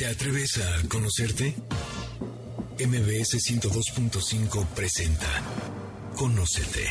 [0.00, 1.54] ¿Te atreves a conocerte?
[2.78, 5.26] MBS 102.5 presenta
[6.16, 6.86] Conócete.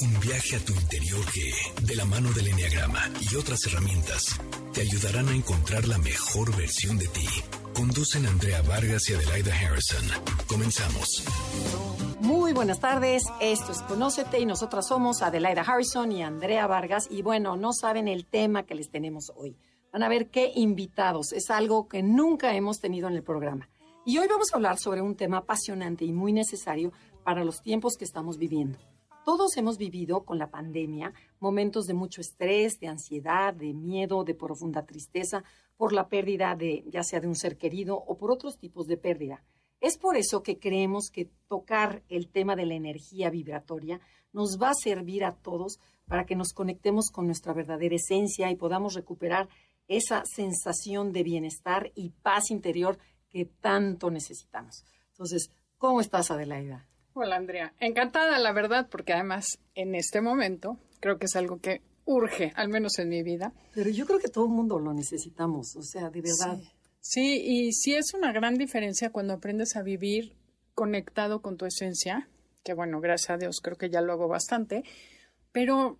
[0.00, 1.52] Un viaje a tu interior que,
[1.86, 4.40] de la mano del Enneagrama y otras herramientas,
[4.74, 7.28] te ayudarán a encontrar la mejor versión de ti.
[7.72, 10.04] Conducen Andrea Vargas y Adelaida Harrison.
[10.48, 11.22] Comenzamos.
[12.18, 17.22] Muy buenas tardes, esto es Conócete y nosotras somos Adelaida Harrison y Andrea Vargas y
[17.22, 19.56] bueno, no saben el tema que les tenemos hoy.
[19.92, 23.70] Van a ver qué invitados, es algo que nunca hemos tenido en el programa.
[24.04, 26.92] Y hoy vamos a hablar sobre un tema apasionante y muy necesario
[27.24, 28.78] para los tiempos que estamos viviendo.
[29.24, 34.34] Todos hemos vivido con la pandemia momentos de mucho estrés, de ansiedad, de miedo, de
[34.34, 35.42] profunda tristeza
[35.78, 38.98] por la pérdida de ya sea de un ser querido o por otros tipos de
[38.98, 39.42] pérdida.
[39.80, 44.00] Es por eso que creemos que tocar el tema de la energía vibratoria
[44.32, 48.56] nos va a servir a todos para que nos conectemos con nuestra verdadera esencia y
[48.56, 49.48] podamos recuperar
[49.88, 52.98] esa sensación de bienestar y paz interior
[53.30, 54.84] que tanto necesitamos.
[55.10, 56.86] Entonces, ¿cómo estás, Adelaida?
[57.14, 57.74] Hola, Andrea.
[57.80, 62.68] Encantada, la verdad, porque además en este momento creo que es algo que urge, al
[62.68, 63.52] menos en mi vida.
[63.74, 66.58] Pero yo creo que todo el mundo lo necesitamos, o sea, de verdad.
[67.00, 67.40] Sí.
[67.42, 70.36] y sí es una gran diferencia cuando aprendes a vivir
[70.74, 72.28] conectado con tu esencia,
[72.62, 74.84] que bueno, gracias a Dios creo que ya lo hago bastante,
[75.52, 75.98] pero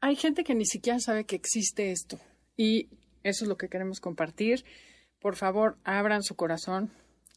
[0.00, 2.18] hay gente que ni siquiera sabe que existe esto.
[2.56, 2.88] Y
[3.22, 4.64] eso es lo que queremos compartir.
[5.20, 6.90] Por favor, abran su corazón,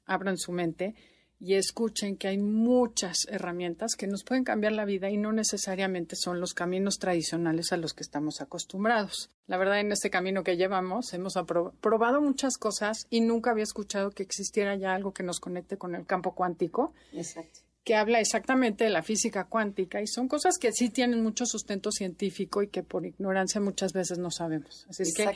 [0.05, 0.95] abran su mente
[1.39, 6.15] y escuchen que hay muchas herramientas que nos pueden cambiar la vida y no necesariamente
[6.15, 9.31] son los caminos tradicionales a los que estamos acostumbrados.
[9.47, 11.35] La verdad, en este camino que llevamos hemos
[11.81, 15.93] probado muchas cosas y nunca había escuchado que existiera ya algo que nos conecte con
[15.93, 16.93] el campo cuántico.
[17.11, 21.45] Exacto que habla exactamente de la física cuántica y son cosas que sí tienen mucho
[21.45, 24.87] sustento científico y que por ignorancia muchas veces no sabemos.
[24.89, 25.29] Así es que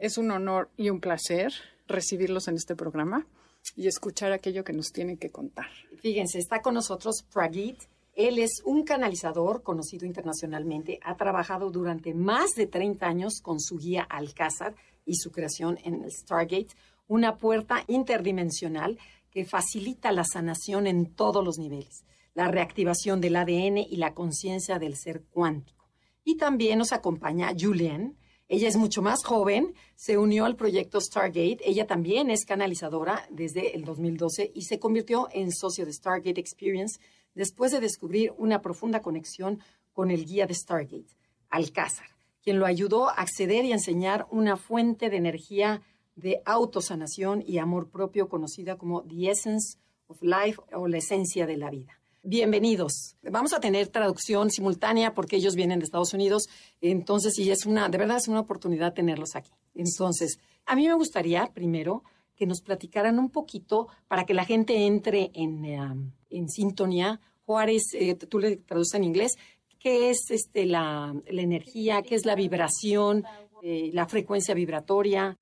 [0.00, 1.52] es un honor y un placer
[1.88, 3.26] recibirlos en este programa
[3.74, 5.66] y escuchar aquello que nos tienen que contar.
[6.00, 7.82] Fíjense, está con nosotros Pragit.
[8.14, 11.00] Él es un canalizador conocido internacionalmente.
[11.02, 16.04] Ha trabajado durante más de 30 años con su guía Alcázar y su creación en
[16.04, 16.68] el Stargate,
[17.08, 18.96] una puerta interdimensional
[19.36, 24.78] que facilita la sanación en todos los niveles, la reactivación del ADN y la conciencia
[24.78, 25.90] del ser cuántico.
[26.24, 28.16] Y también nos acompaña Julian.
[28.48, 31.58] Ella es mucho más joven, se unió al proyecto Stargate.
[31.66, 36.98] Ella también es canalizadora desde el 2012 y se convirtió en socio de Stargate Experience
[37.34, 39.60] después de descubrir una profunda conexión
[39.92, 41.14] con el guía de Stargate,
[41.50, 42.08] Alcázar,
[42.42, 45.82] quien lo ayudó a acceder y enseñar una fuente de energía
[46.16, 49.78] de autosanación y amor propio conocida como The Essence
[50.08, 52.00] of Life o la esencia de la vida.
[52.22, 53.16] Bienvenidos.
[53.22, 56.48] Vamos a tener traducción simultánea porque ellos vienen de Estados Unidos,
[56.80, 59.52] entonces y es una de verdad es una oportunidad tenerlos aquí.
[59.74, 62.02] Entonces, a mí me gustaría primero
[62.34, 67.20] que nos platicaran un poquito para que la gente entre en, um, en sintonía.
[67.44, 69.32] Juárez, eh, tú le traduces en inglés,
[69.78, 72.02] ¿qué es este, la, la energía?
[72.02, 73.24] ¿Qué es la vibración?
[73.62, 75.36] Eh, la frecuencia vibratoria.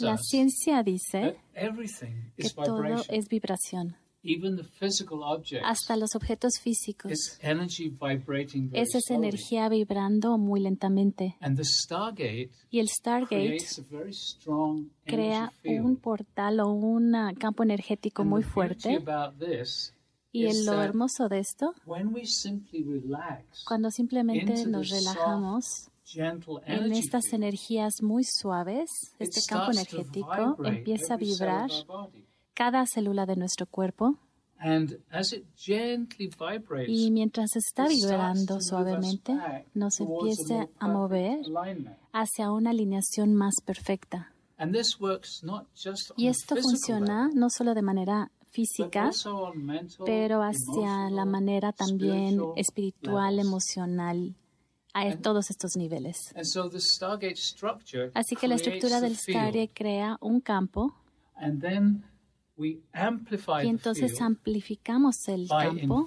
[0.00, 1.36] La ciencia dice
[2.36, 3.96] que todo es vibración.
[5.62, 7.12] Hasta los objetos físicos.
[8.72, 11.36] Esa es energía vibrando muy lentamente.
[12.70, 13.58] Y el Stargate
[15.04, 18.98] crea un portal o un campo energético muy fuerte.
[20.32, 21.72] Y lo hermoso de esto,
[23.64, 31.70] cuando simplemente nos relajamos, en estas energías muy suaves, este campo energético empieza a vibrar
[32.54, 34.16] cada célula de nuestro cuerpo.
[36.86, 39.36] Y mientras está vibrando suavemente,
[39.74, 41.40] nos empieza a mover
[42.12, 44.32] hacia una alineación más perfecta.
[46.16, 49.10] Y esto funciona no solo de manera física,
[50.06, 54.34] pero hacia la manera también espiritual, emocional
[54.96, 56.34] a todos estos niveles.
[58.14, 60.94] Así que la estructura del Stargate crea un campo
[62.58, 66.06] y entonces amplificamos el campo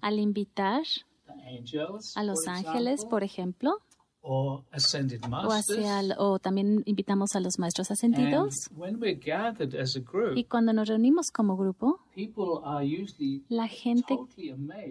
[0.00, 0.82] al invitar
[2.16, 3.78] a los ángeles, por ejemplo,
[4.20, 8.68] o, hacia, o también invitamos a los maestros ascendidos.
[10.34, 12.00] y cuando nos reunimos como grupo,
[13.48, 14.18] la gente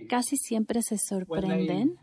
[0.09, 1.97] casi siempre se sorprenden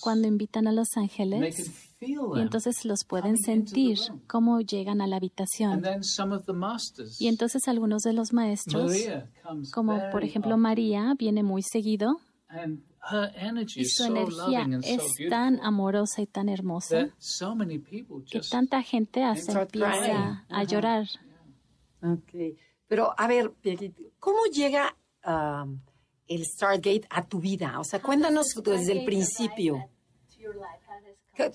[0.00, 5.82] cuando invitan a los ángeles y entonces los pueden sentir cómo llegan a la habitación.
[7.18, 8.92] Y entonces algunos de los maestros,
[9.72, 12.20] como por ejemplo María, viene muy seguido
[13.76, 17.10] y su energía es tan amorosa y tan hermosa
[18.30, 21.06] que tanta gente hasta empieza a llorar.
[22.00, 22.56] Okay.
[22.86, 23.52] Pero, a ver,
[24.18, 24.96] ¿cómo llega
[25.26, 25.80] um,
[26.26, 27.78] el Stargate a tu vida?
[27.80, 29.90] O sea, cuéntanos desde el principio.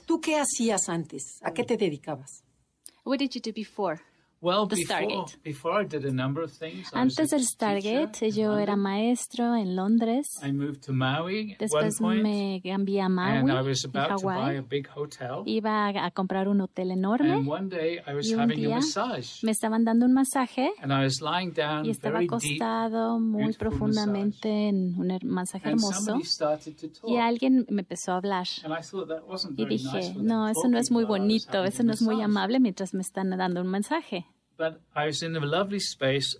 [0.05, 1.39] ¿Tú qué hacías antes?
[1.41, 2.43] ¿A qué te dedicabas?
[3.03, 3.99] What did you do before?
[6.91, 10.27] Antes del Stargate, yo era maestro en Londres.
[11.57, 14.65] Después me cambié a Maui, en Hawaii.
[15.45, 17.41] Iba a, comprar un hotel enorme.
[18.21, 18.79] y un día
[19.43, 20.71] me estaban dando un masaje
[21.83, 26.19] y estaba acostado muy profundamente en un masaje hermoso.
[27.05, 28.47] Y alguien me empezó a hablar.
[29.55, 33.01] Y dije, no, eso no es muy bonito, eso no es muy amable mientras me
[33.01, 34.25] están dando un mensaje.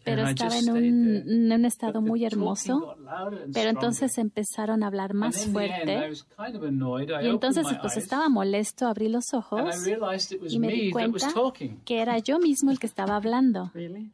[0.03, 2.95] Pero estaba en un, en un, estado muy hermoso,
[3.53, 6.11] pero entonces empezaron a hablar más fuerte.
[7.21, 9.61] Y entonces pues estaba molesto, abrí los ojos
[10.49, 11.27] y me di cuenta
[11.85, 13.71] que era yo mismo el que estaba hablando.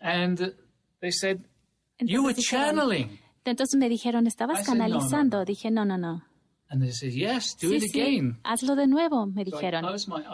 [3.46, 5.44] Entonces me dijeron, estabas canalizando.
[5.44, 6.29] Dije, no, no, no.
[6.72, 8.34] And they said, yes, do it again.
[8.34, 9.84] Sí, hazlo de nuevo, me dijeron.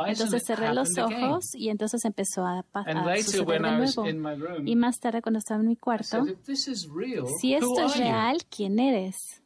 [0.06, 4.62] Entonces cerré los ojos y entonces empezó a, pasar suceder de nuevo.
[4.66, 6.26] y más tarde cuando estaba en mi cuarto,
[7.40, 9.42] si esto es real, ¿quién eres?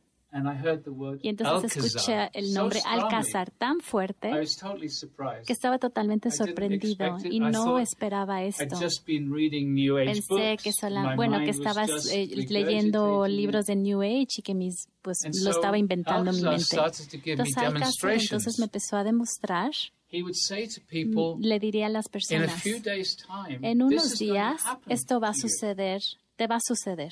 [1.21, 4.31] Y entonces escuché el nombre Alcázar tan fuerte
[5.45, 8.77] que estaba totalmente sorprendido y no esperaba esto.
[8.77, 14.87] Pensé que solo, bueno, que estabas eh, leyendo libros de New Age y que mis,
[15.01, 16.77] pues, lo estaba inventando en mi mente.
[17.25, 19.71] Entonces Alcázar entonces me empezó a demostrar
[20.11, 22.65] le diría a las personas,
[23.61, 26.01] en unos días esto va a suceder
[26.39, 27.11] te va a suceder.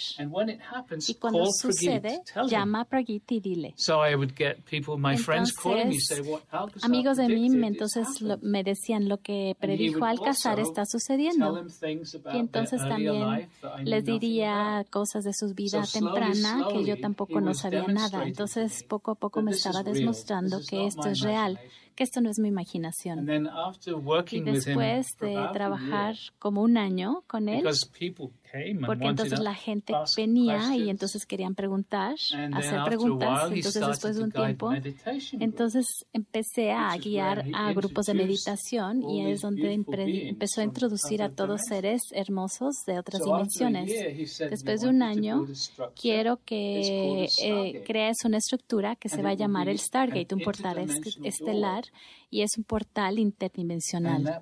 [1.05, 3.75] y cuando sucede, llama a Pragit y dile.
[6.81, 8.07] amigos de mí entonces
[8.41, 11.61] me decían lo que predijo Alcázar está sucediendo.
[12.33, 13.49] Y entonces también
[13.83, 18.23] les diría cosas de su vida temprana que yo tampoco no sabía nada.
[18.23, 21.59] Entonces poco a poco me estaba demostrando que esto es real
[21.97, 23.27] que esto no es mi imaginación.
[24.29, 27.65] Y después de trabajar como un año con él,
[28.85, 32.15] porque entonces la gente venía y entonces querían preguntar,
[32.53, 33.51] hacer preguntas.
[33.51, 34.71] Entonces después de un tiempo,
[35.39, 41.29] entonces empecé a guiar a grupos de meditación y es donde empezó a introducir a
[41.29, 44.39] todos seres hermosos de otras dimensiones.
[44.49, 45.47] Después de un año,
[45.99, 50.87] quiero que eh, crees una estructura que se va a llamar el Stargate, un portal
[51.23, 51.85] estelar
[52.29, 54.41] y es un portal interdimensional.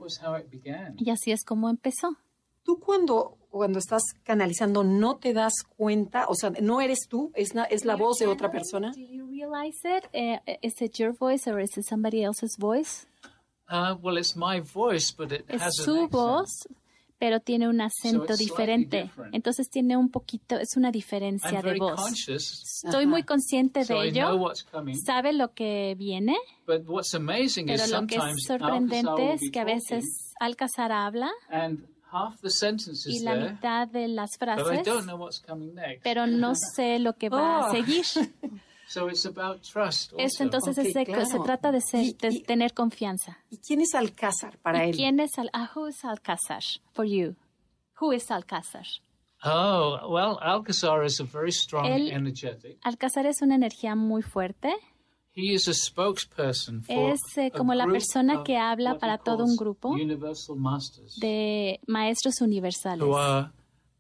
[0.98, 2.18] Y así es como empezó.
[2.64, 7.54] Tú cuando, cuando estás canalizando no te das cuenta, o sea, no eres tú, es,
[7.70, 8.92] es la voz de otra persona.
[8.92, 10.06] Do you realize it?
[10.14, 13.08] Uh, is it your voice or is it somebody else's voice?
[13.70, 16.68] Uh, well, it's my voice, but it es has su voz,
[17.18, 19.10] pero tiene un acento diferente.
[19.32, 22.28] Entonces tiene un poquito, es una diferencia de voz.
[22.28, 24.52] Estoy muy consciente de ello.
[25.06, 26.36] Sabe lo que viene.
[26.66, 31.32] pero lo que es sorprendente es que a veces Alcázar habla
[33.06, 34.82] y la mitad de las frases,
[36.04, 37.72] pero no sé lo que va a oh.
[37.72, 38.06] seguir.
[38.88, 41.82] Esto entonces se trata de,
[42.46, 43.40] tener confianza.
[43.50, 44.96] ¿Y quién es Alcázar para él?
[44.96, 47.36] ¿Quién es Al uh, who is Alcázar for you?
[48.00, 48.86] Who is Alcázar?
[49.44, 52.78] Oh, well, Alcázar is a very strong energetic.
[52.84, 54.74] Alcázar es una energía muy fuerte.
[55.38, 59.58] He is a spokesperson for es eh, como la persona que habla para todo un
[59.58, 59.94] grupo
[61.18, 63.06] de maestros universales.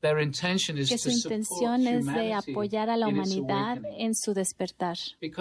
[0.01, 4.95] Que su intención es de apoyar a la humanidad en su despertar.
[5.19, 5.33] Porque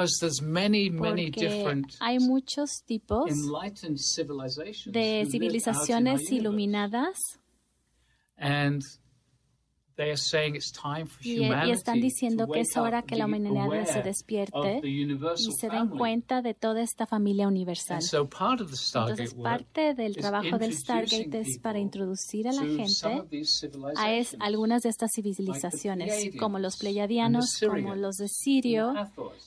[2.01, 3.31] hay muchos tipos
[4.87, 7.19] de civilizaciones iluminadas
[11.21, 16.43] y, están diciendo que es hora que la humanidad se despierte y se den cuenta
[16.43, 18.01] de toda esta familia universal.
[18.03, 23.25] Entonces, parte del trabajo del Stargate es para introducir a la gente
[23.97, 28.95] a algunas de estas civilizaciones, como los Pleiadianos, como los de Sirio,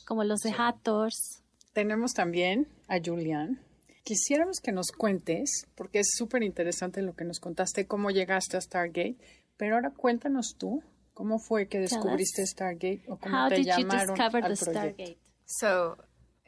[0.06, 1.44] como los de Hathors.
[1.74, 3.60] Tenemos también a Julian.
[4.04, 8.62] Quisiéramos que nos cuentes, porque es súper interesante lo que nos contaste, cómo llegaste a
[8.62, 9.18] Stargate,
[9.58, 10.82] pero ahora cuéntanos tú,
[11.14, 15.18] ¿cómo fue que descubriste Stargate o cómo How te did llamaron you discover the Stargate?
[15.46, 15.98] So,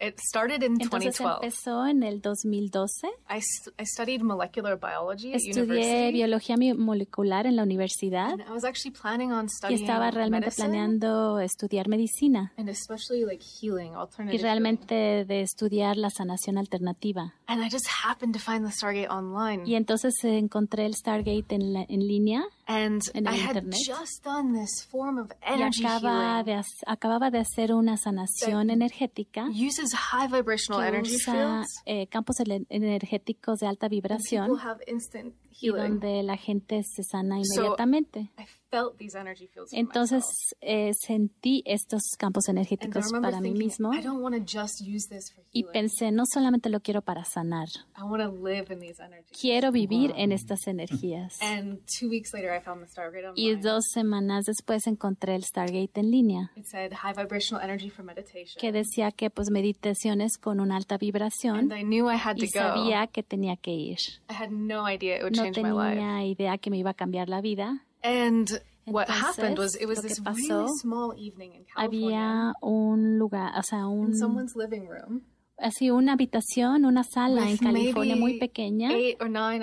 [0.01, 1.45] It started in Entonces 2012.
[1.45, 3.07] empezó en el 2012.
[3.29, 3.39] I,
[3.77, 6.11] I studied molecular biology at Estudié university.
[6.13, 10.45] biología molecular en la universidad And I was actually planning on y studying estaba realmente
[10.45, 14.41] medicine planeando estudiar medicina and especially like healing, y alternative healing.
[14.41, 17.33] realmente de estudiar la sanación alternativa.
[17.47, 19.63] And I just happened to find the Stargate online.
[19.65, 23.79] Y entonces encontré el Stargate en, la- en línea And en el I had internet.
[23.83, 28.69] just done this form of y energy acaba healing de, acababa de hacer una sanación
[28.69, 31.81] energética uses high vibrational que energy usa fields.
[31.87, 32.35] eh, campos
[32.69, 38.31] energéticos de alta vibración People have instant y donde la gente se sana So, inmediatamente.
[38.37, 39.71] I felt these energy fields.
[39.71, 40.23] for Entonces
[40.61, 45.31] eh, sentí estos campos energéticos para mí mismo I don't want to just use this
[45.33, 48.01] for y pensé, no solamente lo quiero para sanar, I
[48.43, 49.01] live in these
[49.41, 51.41] quiero vivir en estas energías.
[51.41, 53.41] And two weeks later, I found the Stargate online.
[53.41, 58.05] Y dos semanas después encontré el Stargate en línea, It said high vibrational energy for
[58.05, 58.59] meditation.
[58.59, 62.45] que decía que pues meditaciones con una alta vibración and I knew I had to
[62.45, 62.59] y go.
[62.59, 63.97] sabía que tenía que ir.
[64.29, 67.41] I had no idea it would No tenía idea que me iba a cambiar la
[67.41, 67.85] vida.
[68.03, 68.49] And
[68.85, 72.45] what Entonces, happened was it was lo que this pasó, really small evening in California
[72.45, 75.23] Había un lugar, o sea, un, in someone's living room
[75.61, 78.89] así una habitación, una sala en California muy pequeña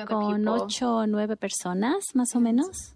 [0.07, 2.95] con ocho o nueve personas más o menos.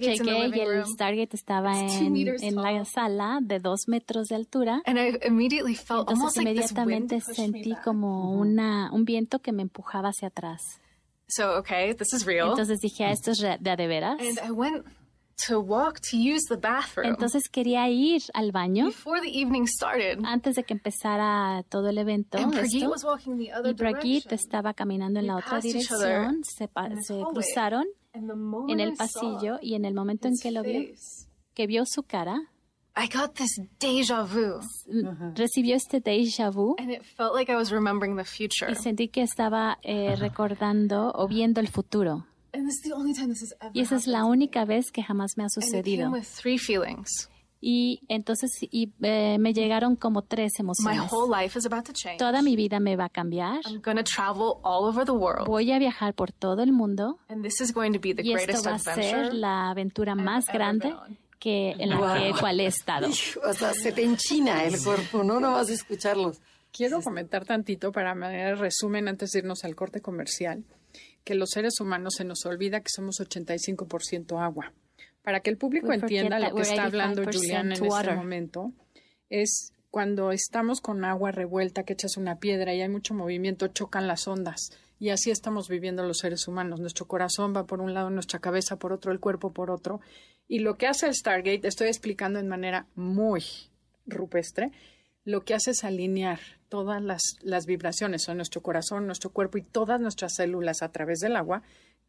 [0.00, 0.86] Llegué y el.
[0.86, 4.82] Stargate estaba en, meters en la sala de dos metros de altura.
[4.86, 10.28] And I immediately felt Entonces inmediatamente sentí como una, un viento que me empujaba hacia
[10.28, 10.80] atrás.
[11.28, 12.50] So, okay, this is real.
[12.50, 14.18] Entonces dije, "Ah, esto es de a de veras.
[14.20, 14.84] and I went
[15.48, 20.18] to walk to use the bathroom Entonces quería ir al baño before the evening started.
[20.24, 22.38] antes de que empezara todo el evento.
[22.38, 26.68] And esto, was walking the other y Brigitte estaba caminando en la otra dirección, se,
[27.02, 30.80] se cruzaron en el pasillo y en el momento en que lo vio,
[31.54, 32.38] que vio su cara,
[32.96, 34.60] I got this deja vu.
[35.34, 38.70] recibió este déjà vu And it felt like I was remembering the future.
[38.70, 42.26] y sentí que estaba eh, recordando o viendo el futuro.
[42.54, 44.90] And this is the only time this has ever Y esa es la única vez
[44.90, 46.10] que jamás me ha And it came sucedido.
[46.10, 47.28] with three feelings.
[47.60, 51.10] Y entonces y, eh, me llegaron como tres My emociones.
[51.12, 52.18] whole life is about to change.
[52.18, 53.60] Toda mi vida me va a cambiar.
[53.66, 55.46] I'm to travel all over the world.
[55.46, 58.32] Voy a viajar por todo el mundo And this is going to be the y
[58.32, 59.34] esto greatest va a ser adventure.
[59.34, 61.18] la aventura más grande been on.
[61.38, 63.08] Que en la que cual he estado.
[63.08, 65.40] O sea, se te enchina el cuerpo, ¿no?
[65.40, 66.40] No vas a escucharlos.
[66.72, 70.64] Quiero comentar tantito para manera de resumen antes de irnos al corte comercial,
[71.24, 74.72] que los seres humanos se nos olvida que somos 85% agua.
[75.22, 78.16] Para que el público We entienda lo que está hablando 85% Julián en este water.
[78.16, 78.72] momento,
[79.30, 84.06] es cuando estamos con agua revuelta, que echas una piedra y hay mucho movimiento, chocan
[84.06, 84.70] las ondas.
[84.98, 86.80] Y así estamos viviendo los seres humanos.
[86.80, 90.00] Nuestro corazón va por un lado, nuestra cabeza por otro, el cuerpo por otro.
[90.48, 93.42] Y lo que hace el Stargate, estoy explicando en manera muy
[94.06, 94.70] rupestre,
[95.24, 96.38] lo que hace es alinear
[96.68, 101.18] todas las, las vibraciones, son nuestro corazón, nuestro cuerpo y todas nuestras células a través
[101.18, 101.62] del agua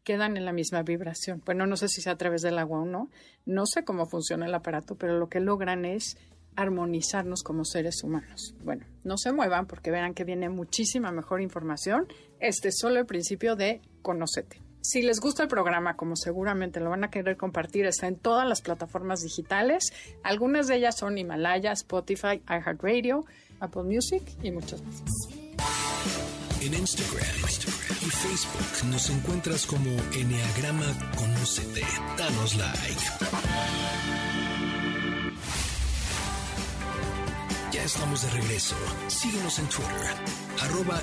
[0.04, 1.42] quedan en la misma vibración.
[1.44, 3.10] Bueno, no sé si sea a través del agua o no,
[3.44, 6.16] no sé cómo funciona el aparato, pero lo que logran es
[6.56, 8.54] armonizarnos como seres humanos.
[8.64, 12.06] Bueno, no se muevan porque verán que viene muchísima mejor información.
[12.40, 14.67] Este es solo el principio de Conócete.
[14.90, 18.48] Si les gusta el programa, como seguramente lo van a querer compartir, está en todas
[18.48, 19.92] las plataformas digitales.
[20.22, 23.26] Algunas de ellas son Himalaya, Spotify, iHeartRadio,
[23.60, 25.02] Apple Music y muchas más.
[26.62, 27.36] En Instagram,
[28.00, 30.86] y Facebook nos encuentras como Enneagrama
[31.18, 31.82] Conócete.
[32.16, 33.02] Danos like.
[37.72, 38.74] Ya estamos de regreso.
[39.08, 40.14] Síguenos en Twitter,
[40.62, 41.02] arroba.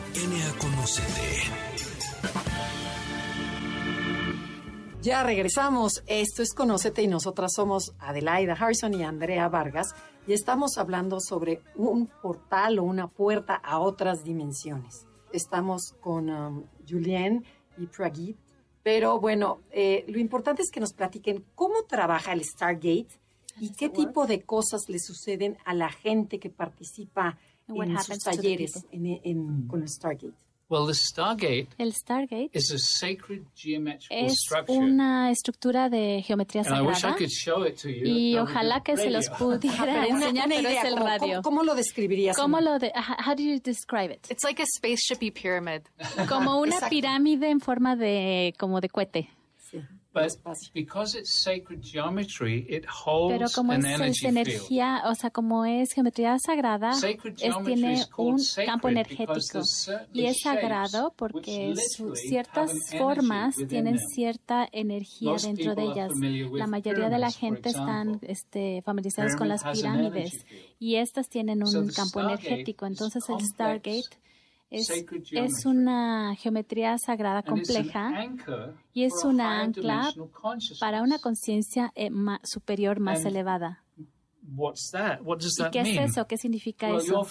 [5.05, 6.03] Ya regresamos.
[6.07, 9.93] Esto es Conócete y nosotras somos Adelaida Harrison y Andrea Vargas
[10.25, 15.05] y estamos hablando sobre un portal o una puerta a otras dimensiones.
[15.31, 17.45] Estamos con um, Julien
[17.77, 18.35] y Pragit,
[18.81, 23.19] pero bueno, eh, lo importante es que nos platiquen cómo trabaja el Stargate
[23.59, 27.97] y qué tipo de cosas le suceden a la gente que participa And what en
[27.97, 28.89] sus happens to the talleres people.
[28.97, 30.33] en- en- con el Stargate.
[30.67, 34.77] Well, the Stargate El Stargate is a sacred geometrical es structure.
[34.79, 38.05] una estructura de geometría and I wish I sagrada could show it to you.
[38.07, 41.19] y ojalá que se los pudiera enseñar, pero idea, es el ¿cómo- radio.
[41.27, 42.35] ¿cómo, cómo lo describirías?
[42.35, 42.91] ¿Cómo lo de,
[43.25, 44.25] how do you describe it?
[44.31, 45.81] It's like a spaceshipy pyramid.
[46.27, 49.29] Como una pirámide en forma de como de cohete.
[53.29, 59.61] Pero como es, energía, o sea, como es geometría sagrada, es, tiene un campo energético.
[60.13, 61.73] Y es sagrado porque
[62.13, 66.11] ciertas formas tienen cierta energía dentro de ellas.
[66.53, 70.45] La mayoría de la gente están este, familiarizados con las pirámides
[70.79, 72.85] y estas tienen un campo energético.
[72.85, 74.25] Entonces el Stargate
[74.75, 74.89] es,
[75.31, 78.11] es, una geometría sagrada compleja
[78.93, 80.13] y es una ancla
[80.79, 82.09] para una conciencia eh,
[82.43, 83.83] superior más elevada.
[84.47, 86.27] ¿Y qué es eso?
[86.27, 87.25] ¿Qué significa eso?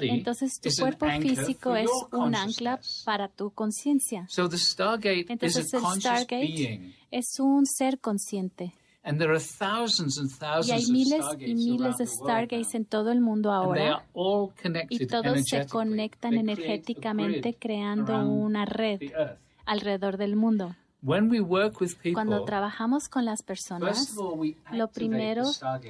[0.00, 4.28] Entonces tu cuerpo físico es un ancla para tu conciencia.
[4.30, 8.74] Entonces el Stargate es un ser consciente.
[10.66, 14.04] Y hay miles y miles de Stargates en todo el mundo ahora.
[14.88, 19.00] Y todos se conectan energéticamente creando una red
[19.66, 20.74] alrededor del mundo.
[21.02, 24.14] Cuando trabajamos con las personas,
[24.72, 25.44] lo primero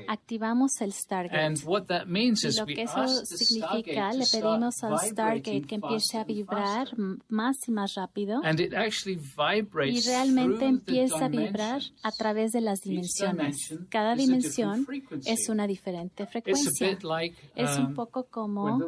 [0.09, 1.62] activamos el Stargate.
[1.64, 6.88] y lo que eso significa, le pedimos al Stargate que empiece a vibrar
[7.29, 8.40] más y más rápido.
[8.43, 13.79] Y realmente empieza a vibrar a través de las dimensiones.
[13.88, 14.87] Cada dimensión
[15.25, 16.99] es una diferente frecuencia.
[17.57, 18.79] Es un um, poco como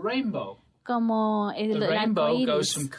[0.84, 2.90] como el, arco iris,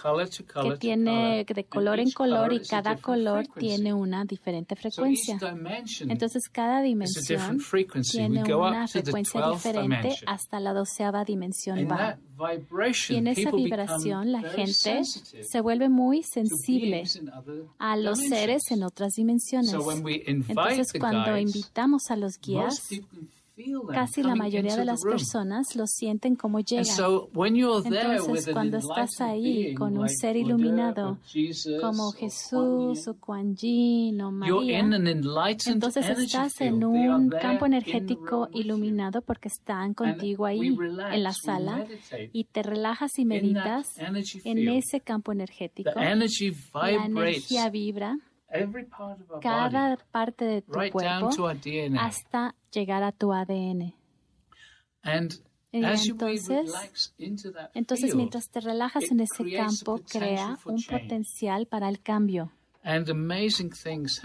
[0.62, 5.38] que tiene de color en color y cada color tiene una diferente frecuencia.
[6.08, 7.60] Entonces cada dimensión
[8.10, 12.18] tiene una frecuencia diferente hasta la doceava dimensión va.
[13.10, 17.04] Y en esa vibración la gente se vuelve muy sensible
[17.78, 19.74] a los seres en otras dimensiones.
[19.74, 22.90] Entonces cuando invitamos a los guías,
[23.92, 26.86] Casi la mayoría de las personas lo sienten como llegan.
[26.86, 31.20] Entonces, cuando estás ahí con un ser iluminado
[31.80, 39.50] como Jesús o Kuan Yin o María, entonces estás en un campo energético iluminado porque
[39.50, 40.76] están contigo ahí
[41.12, 41.86] en la sala
[42.32, 45.92] y te relajas y meditas en ese campo energético.
[45.94, 46.12] La
[47.06, 48.18] energía vibra
[49.42, 51.30] cada parte de tu cuerpo
[52.00, 53.94] hasta llegar a tu ADN.
[55.72, 56.74] entonces,
[57.74, 62.52] entonces, mientras te relajas en ese campo, crea un potencial para el cambio.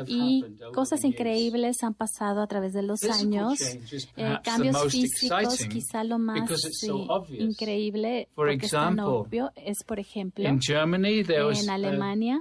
[0.06, 3.60] Y cosas increíbles han pasado a través de los años.
[4.16, 6.50] Eh, cambios físicos, quizá lo más
[7.30, 12.40] increíble, porque es tan obvio, es, por ejemplo, en Alemania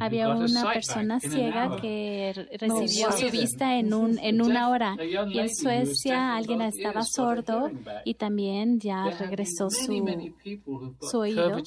[0.00, 4.96] había una persona ciega que recibió su vista en, un, en una hora.
[5.28, 7.70] Y en Suecia alguien estaba sordo
[8.04, 10.32] y también ya regresó su,
[11.00, 11.58] su oído.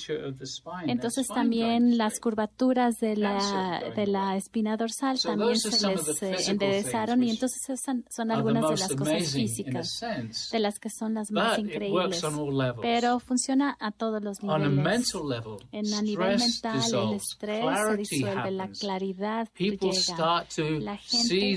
[0.88, 3.59] Entonces también las curvaturas de la
[3.95, 8.78] de la espina dorsal también se les eh, enderezaron y entonces esas son algunas de
[8.78, 10.00] las cosas físicas
[10.52, 12.22] de las que son las más increíbles.
[12.82, 15.13] Pero funciona a todos los niveles.
[15.72, 20.45] En a nivel mental, el estrés se disuelve, la claridad llega.
[20.80, 21.54] La gente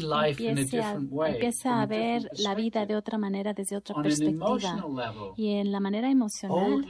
[0.49, 4.85] empieza, empieza a ver la vida de otra manera, desde otra perspectiva.
[5.37, 6.87] Y en la manera emocional,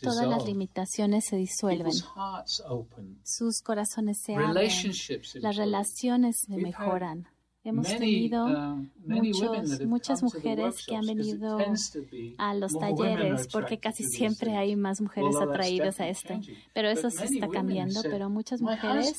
[0.00, 1.92] todas las limitaciones se disuelven.
[3.22, 4.70] Sus corazones se abren,
[5.42, 7.28] las relaciones se mejoran.
[7.66, 11.58] Hemos tenido uh, muchos, muchas mujeres que han venido
[12.36, 16.38] a los talleres porque casi siempre hay más mujeres atraídas a esto.
[16.74, 19.16] Pero eso se está cambiando, pero muchas mujeres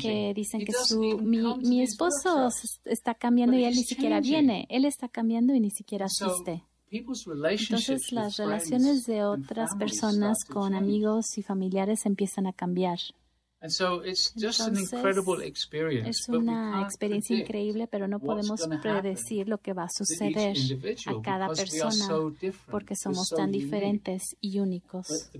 [0.00, 2.50] que dicen que su, mi, mi esposo
[2.84, 6.62] está cambiando y él ni siquiera viene, él está cambiando y ni siquiera asiste.
[6.92, 12.98] Entonces las relaciones de otras personas con amigos y familiares empiezan a cambiar.
[13.62, 14.32] Entonces,
[16.04, 20.56] es una experiencia increíble, pero no podemos predecir lo que va a suceder
[21.06, 22.08] a cada persona
[22.70, 25.30] porque somos tan diferentes y únicos.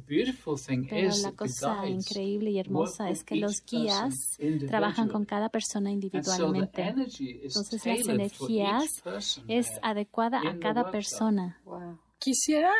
[0.88, 4.14] Pero la cosa increíble y hermosa es que los guías
[4.68, 6.94] trabajan con cada persona individualmente.
[6.94, 8.84] Entonces, las energías
[9.48, 11.60] es adecuada a cada persona.
[12.18, 12.72] Quisiera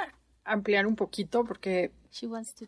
[0.45, 1.91] ampliar un poquito porque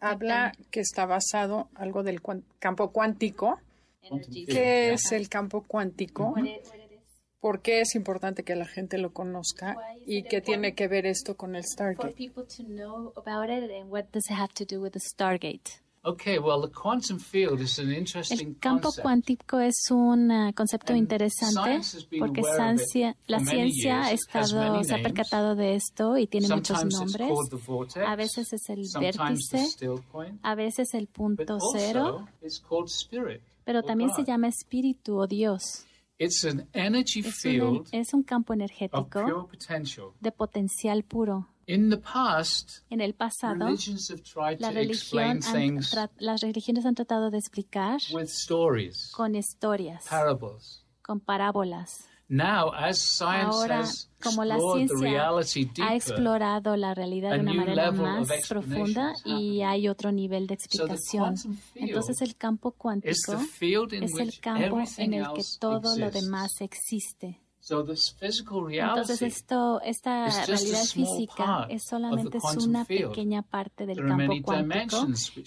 [0.00, 2.20] habla que está basado algo del
[2.58, 3.58] campo cuántico.
[4.46, 6.34] ¿Qué es el campo cuántico?
[7.40, 9.76] ¿Por qué es importante que la gente lo conozca
[10.06, 12.14] y qué tiene que ver esto con el Stargate?
[16.06, 19.02] Okay, well, the quantum field is an interesting El campo concept.
[19.02, 21.80] cuántico es un uh, concepto interesante
[22.18, 27.30] porque ciencia- la ciencia ha estado, se ha percatado de esto y tiene muchos nombres.
[28.06, 29.66] A veces es el vértice,
[30.42, 33.40] a veces el punto cero, also it's called spirit.
[33.64, 35.86] pero también se llama espíritu o Dios.
[36.18, 39.48] It's an energy Es un, es un campo energético
[40.20, 41.48] de potencial puro.
[41.66, 45.90] In the past, En el pasado, religions have tried la to religión explain han things
[45.94, 50.84] tra- las religiones han tratado de explicar with stories, con historias, parables.
[51.02, 52.06] con parábolas.
[52.26, 57.40] Now, as science Ahora, has como la ciencia reality ha deeper, explorado la realidad de
[57.40, 61.36] una manera level más of profunda y hay otro nivel de So explicación.
[61.36, 66.24] field Entonces el campo cuántico es el campo en el que todo lo exists.
[66.24, 67.40] demás existe.
[67.66, 71.82] So this physical Entonces reality, esto, esta is just a realidad small física part es
[71.84, 73.08] of solamente the es quantum una field.
[73.08, 75.06] pequeña parte del There are campo many cuántico,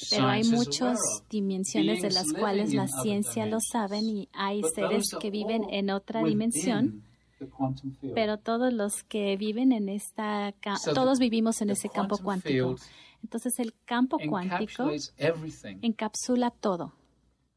[0.10, 1.00] pero hay muchas
[1.30, 5.30] dimensiones de Beings las cuales in la ciencia lo saben y hay But seres que
[5.30, 7.04] viven all en otra dimensión
[7.38, 8.16] the quantum field.
[8.16, 10.56] pero todos los que viven en esta
[10.96, 12.78] todos vivimos en ese campo cuántico.
[13.22, 16.94] Entonces el campo cuántico encapsulates everything, encapsula todo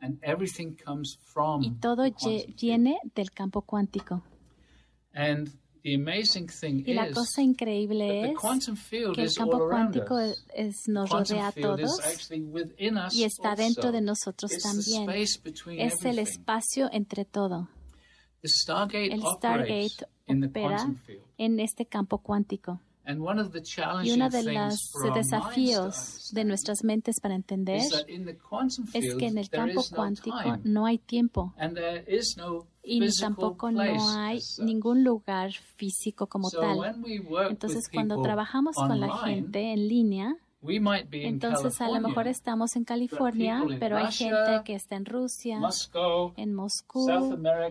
[0.00, 2.04] and everything comes from y todo
[2.60, 4.22] viene del campo cuántico.
[5.12, 5.48] And
[5.82, 8.38] the amazing thing Y la is cosa increíble that the es
[9.14, 12.00] que el campo cuántico es- es- nos quantum rodea a todos
[13.12, 15.08] y está dentro de nosotros también.
[15.78, 17.68] Es el espacio entre todo.
[19.12, 21.22] El Stargate in the opera quantum field.
[21.38, 22.80] en este campo cuántico.
[23.04, 23.62] And one of the
[24.04, 28.86] Y uno de los desafíos de nuestras mentes para entender is that in the quantum
[28.92, 31.54] es que en el campo cuántico no hay tiempo
[32.82, 36.94] y tampoco no hay ningún lugar físico como tal.
[37.48, 43.64] Entonces, cuando trabajamos con la gente en línea, entonces a lo mejor estamos en California,
[43.78, 45.60] pero hay gente que está en Rusia,
[46.36, 47.08] en Moscú,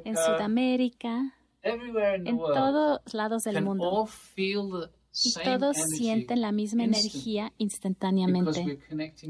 [0.03, 4.07] en Sudamérica, en todos lados del mundo.
[5.11, 8.79] Y todos sienten la misma energía instantáneamente,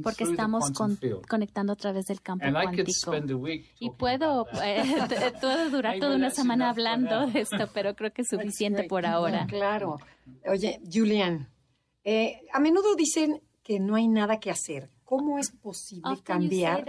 [0.03, 3.11] porque estamos con- conectando a través del campo cuántico.
[3.79, 8.21] Y puedo, eh, t- puedo durar toda una semana hablando de esto, pero creo que
[8.23, 9.45] es suficiente por ahora.
[9.47, 9.97] Claro.
[10.47, 11.49] Oye, Julian,
[12.03, 14.89] eh, a menudo dicen que no hay nada que hacer.
[15.09, 16.85] ¿Cómo es posible cambiar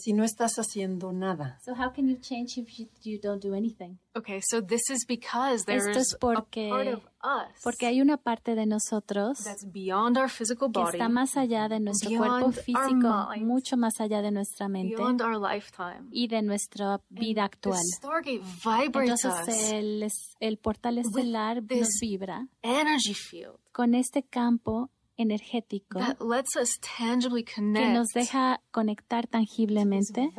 [0.00, 1.60] si no estás haciendo nada?
[1.64, 3.98] So how can you change if you, you don't do anything?
[4.16, 7.86] Okay, so this is because there Esto is es porque- a part of us Porque
[7.86, 11.78] hay una parte de nosotros that's beyond our physical que body, está más allá de
[11.78, 16.08] nuestro cuerpo our físico, mind, mucho más allá de nuestra mente beyond our lifetime.
[16.10, 17.80] y de nuestra vida The actual.
[17.98, 26.20] Stargate vibrates Entonces el, portal estelar nos vibra energy field con este campo energético that
[26.20, 30.30] lets us tangibly que nos deja conectar tangiblemente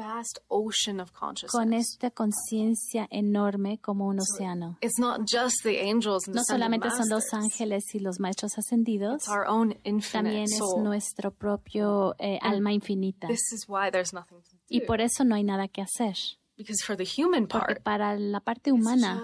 [1.51, 4.77] con esta conciencia enorme como un océano.
[4.81, 9.23] It's not just the angels and No solamente son los ángeles y los maestros ascendidos,
[9.23, 9.75] It's our own
[10.11, 13.27] también es nuestro propio eh, alma infinita.
[13.27, 14.57] This is why there's nothing to do.
[14.69, 16.15] Y por eso no hay nada que hacer.
[16.57, 19.23] Because for the human Porque part, para la parte humana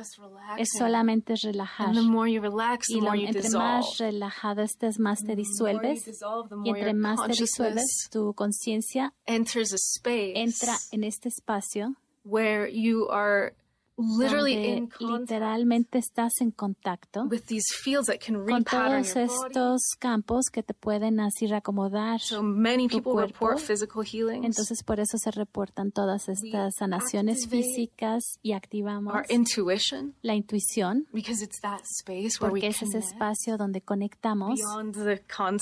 [0.58, 1.88] es solamente relajar.
[1.88, 3.64] and the more you relax, the Y lo- more you entre dissolve.
[3.64, 6.08] más relajado estés, más te The more you disuelves.
[6.64, 11.96] Y entre your más te disuelves, tu conciencia enters a space entra en este espacio
[12.24, 13.54] where you are
[13.96, 19.82] donde in contact literalmente estás en contacto with these fields that can con todos estos
[20.00, 22.20] campos que te pueden así reacomodar.
[22.20, 23.34] So many tu people cuerpo.
[23.34, 24.46] report physical healings.
[24.46, 31.08] Entonces por eso se reportan todas estas sanaciones físicas y activamos our intuition, la intuición
[31.14, 34.60] because it's that space where we porque es ese espacio donde conectamos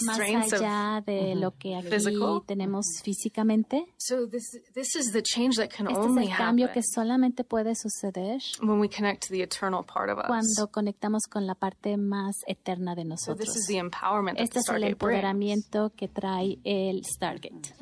[0.05, 0.19] más
[0.53, 2.41] allá de lo que aquí Physical.
[2.45, 3.85] tenemos físicamente.
[3.97, 6.87] So this this is the change that can Este es only el cambio happen que
[6.87, 8.20] solamente puede suceder
[8.61, 10.27] when we connect to the eternal part of us.
[10.27, 13.39] cuando conectamos con la parte más eterna de So nosotros.
[13.47, 15.17] this is the empowerment that Este the es el Stargate brings.
[15.19, 17.75] empoderamiento que trae el Stargate.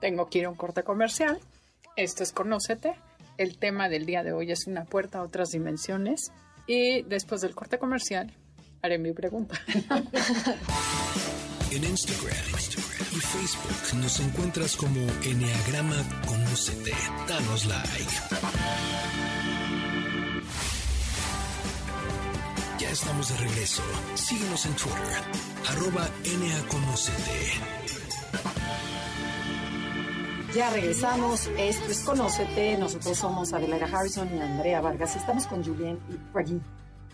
[0.00, 1.38] Tengo que ir a un corte comercial.
[1.96, 2.94] Esto es Conócete.
[3.36, 6.32] El tema del día de hoy es una puerta a otras dimensiones.
[6.66, 8.32] Y después del corte comercial
[8.82, 9.58] haré mi pregunta.
[11.72, 15.94] En Instagram, Instagram y Facebook nos encuentras como Enneagrama
[16.26, 16.90] Conócete.
[17.28, 18.99] Danos like.
[22.90, 23.82] Estamos de regreso.
[24.16, 25.22] Síguenos en Twitter,
[25.68, 27.52] arroba NAConocete.
[30.56, 31.48] Ya regresamos.
[31.56, 32.76] Esto es Conócete.
[32.78, 35.14] Nosotros somos Adelaida Harrison y Andrea Vargas.
[35.14, 36.60] Estamos con Julián y Pragui.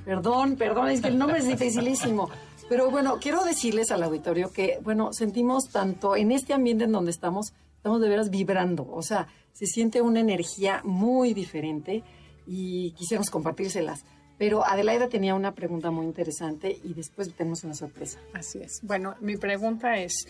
[0.06, 2.30] Perdón, perdón, es que el nombre es dificilísimo.
[2.70, 7.10] Pero bueno, quiero decirles al auditorio que, bueno, sentimos tanto en este ambiente en donde
[7.10, 8.88] estamos, estamos de veras vibrando.
[8.90, 12.02] O sea, se siente una energía muy diferente
[12.46, 14.06] y quisiéramos compartírselas.
[14.38, 18.20] Pero Adelaida tenía una pregunta muy interesante y después tenemos una sorpresa.
[18.34, 18.80] Así es.
[18.82, 20.26] Bueno, mi pregunta es,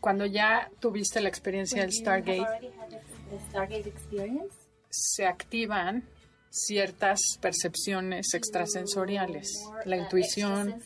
[0.00, 2.46] cuando ya tuviste la experiencia del Stargate,
[4.90, 6.04] se activan
[6.50, 9.50] ciertas percepciones extrasensoriales,
[9.84, 10.82] la intuición,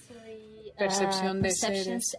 [0.77, 2.17] percepción de seres.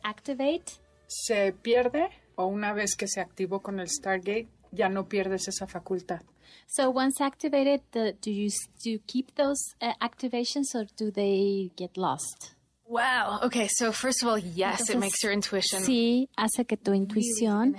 [1.08, 5.68] ¿Se pierde o una vez que se activó con el Stargate ya no pierdes esa
[5.68, 6.22] facultad?
[6.68, 8.50] So once activated, the, do you
[8.84, 12.56] do you keep those uh, activations or do they get lost?
[12.86, 13.40] Wow.
[13.44, 13.68] Okay.
[13.70, 15.82] So first of all, yes, Entonces, it makes your intuition.
[15.84, 17.76] Sí, hace que tu intuición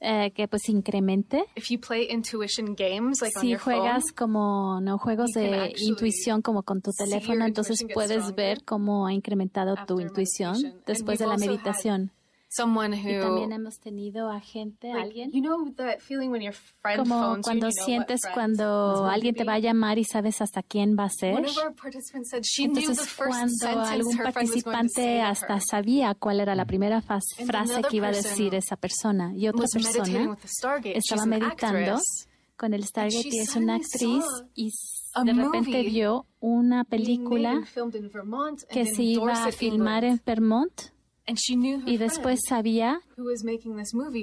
[0.00, 1.44] eh, que pues incremente.
[1.56, 5.72] If you play intuition games, like si on your juegas phone, como no juegos de
[5.78, 11.26] intuición como con tu teléfono, entonces puedes ver cómo ha incrementado tu intuición después de
[11.26, 12.12] la meditación.
[12.50, 15.30] Someone who, y también hemos tenido a gente, like, alguien.
[15.32, 18.32] You know that feeling when your friend como phones cuando you, you know sientes what
[18.32, 21.34] cuando alguien te va a llamar y sabes hasta quién va a ser.
[21.34, 25.62] One of our participants said she knew the Entonces first cuando algún participante hasta her.
[25.62, 27.44] sabía cuál era la primera frase
[27.88, 30.36] que iba a decir esa persona y otra persona
[30.84, 32.00] estaba an meditando
[32.56, 34.70] con el Stargate y es una actriz y
[35.22, 40.04] de repente vio una película and filmed in Vermont and que se iba a filmar
[40.04, 40.92] en Vermont
[41.28, 43.00] And she knew her y después sabía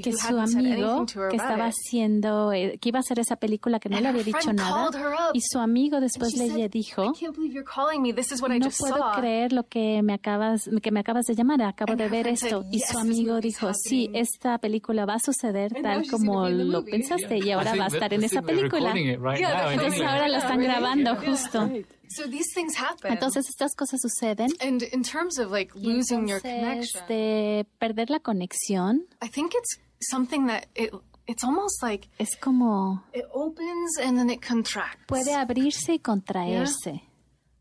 [0.03, 3.99] que su amigo que estaba haciendo, eh, que iba a hacer esa película que no
[3.99, 4.89] le había dicho nada
[5.33, 11.01] y su amigo después le dijo no puedo creer lo que me acabas que me
[11.01, 14.57] acabas de llamar acabo de ver esto y "Yes, su amigo dijo sí happening." esta
[14.57, 18.41] película va a suceder tal como lo pensaste y ahora va a estar en esa
[18.41, 20.03] película entonces England.
[20.03, 21.69] ahora lo están grabando justo
[22.09, 23.11] So these things happen.
[23.11, 27.65] entonces estas cosas suceden and in terms of like y losing your entonces connection, de
[27.79, 30.91] perder la conexión I think it's something that it
[31.27, 35.05] it's almost like es como it opens and then it contracts.
[35.07, 37.01] puede abrirse y contraerse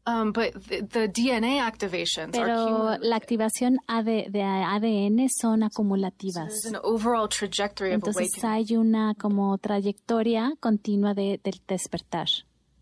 [0.06, 6.48] Um, but the, the DNA activations are pero la activación AD de ADN son acumulativas
[6.48, 8.70] There's an overall trajectory of Entonces awakening.
[8.70, 12.28] hay una como trayectoria continua de, del despertar.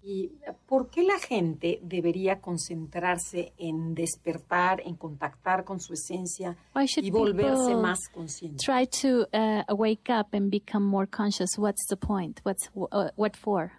[0.05, 0.33] ¿Y
[0.67, 7.07] por qué la gente debería concentrarse en despertar, en contactar con su esencia Why should
[7.07, 8.67] y volverse más conscientes?
[8.67, 11.57] Try to uh, wake up and become more conscious.
[11.57, 12.41] What's the point?
[12.43, 13.71] What's uh, what for?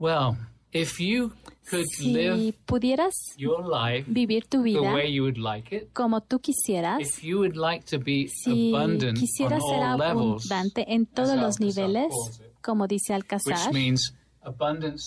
[0.00, 0.36] Well,
[0.72, 1.32] if you
[1.70, 5.92] could Si live pudieras your life vivir tu the vida way you would like it,
[5.92, 9.98] como tú quisieras, if you would like to be si abundant on quisieras ser all
[9.98, 14.12] levels, abundante en todos los niveles, it, como dice which Alcazar, means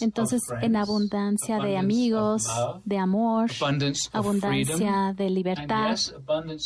[0.01, 2.43] entonces en abundancia de abundance amigos,
[2.85, 3.51] de amor,
[4.11, 5.97] abundancia de libertad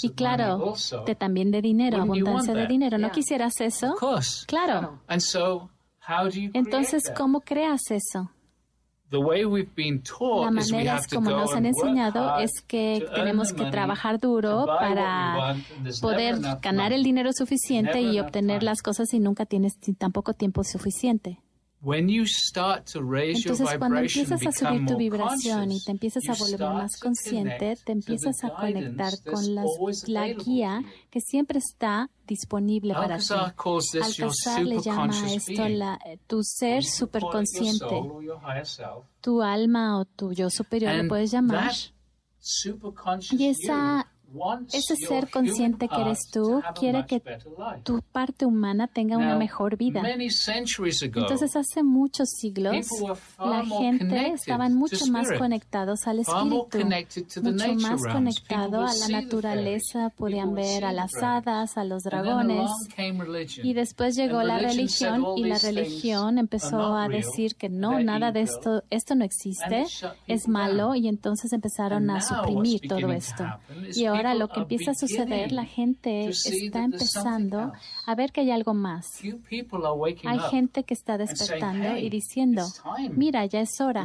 [0.01, 0.73] y claro,
[1.05, 2.97] de también de dinero, abundancia de dinero.
[2.97, 3.95] ¿No quisieras eso?
[4.47, 4.99] Claro.
[5.07, 5.69] And so,
[6.07, 7.11] how do you create Entonces?
[7.15, 8.31] ¿cómo creas eso?
[9.11, 12.43] The way we've been taught La manera have es to como nos han enseñado hard
[12.43, 15.57] es que tenemos que trabajar to duro para
[15.99, 16.93] poder ganar money.
[16.93, 21.41] el dinero suficiente y obtener las cosas y nunca tienes tampoco tiempo suficiente.
[21.83, 25.63] When you start to raise your Entonces, cuando empiezas a become subir tu more vibración
[25.63, 28.47] y conscious, te empiezas a you volver start más to consciente, connect te empiezas the
[28.47, 29.61] a conectar con la
[30.21, 33.23] available guía que siempre está disponible para ti.
[34.03, 37.99] Alcazar le llama a esto la, eh, tu ser superconsciente,
[39.21, 41.71] tu alma o tu yo superior And puedes llamar.
[43.31, 44.07] Y esa-
[44.71, 47.21] ese ser consciente que eres tú quiere que
[47.83, 50.01] tu parte humana tenga una mejor vida.
[50.05, 52.87] Entonces hace muchos siglos
[53.39, 56.79] la gente estaban mucho más conectados al espíritu,
[57.43, 62.69] mucho más conectado a la naturaleza, podían ver a las hadas, a los dragones.
[63.63, 68.41] Y después llegó la religión y la religión empezó a decir que no, nada de
[68.41, 69.85] esto, esto no existe,
[70.27, 73.43] es malo y entonces empezaron a suprimir todo esto.
[73.95, 77.71] Y ahora people lo que empieza a suceder, la gente está empezando
[78.05, 79.05] a ver que hay algo más.
[80.25, 82.65] Hay gente que está despertando "Hey, y diciendo,
[83.11, 84.03] mira, ya es hora.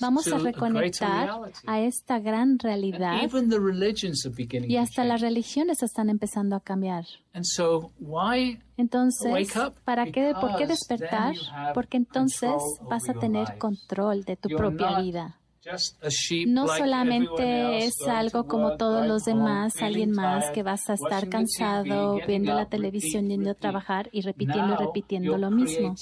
[0.00, 3.20] Vamos a reconectar reality." a esta gran realidad
[4.68, 7.04] y hasta las religiones están empezando a cambiar.
[7.32, 9.52] And so why Entonces,
[9.84, 11.34] ¿para qué, ¿por qué despertar?
[11.74, 12.50] Porque entonces
[12.88, 15.38] vas a tener control de tu propia vida.
[16.46, 22.20] No solamente es algo como todos los demás, alguien más que vas a estar cansado,
[22.26, 25.94] viendo la televisión, yendo a trabajar y repitiendo y repitiendo lo mismo.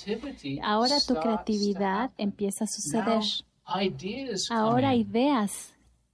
[0.62, 3.22] Ahora tu creatividad empieza a suceder.
[4.50, 5.72] Ahora ideas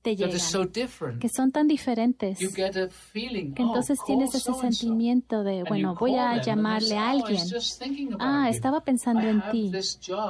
[0.08, 6.40] te llegan, que son tan diferentes, que entonces tienes ese sentimiento de, bueno, voy a
[6.40, 7.42] llamarle a alguien.
[8.18, 9.72] Ah, estaba pensando en ti.